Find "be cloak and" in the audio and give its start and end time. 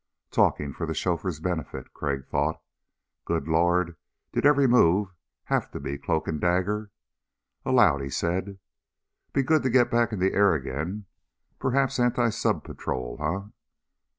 5.79-6.41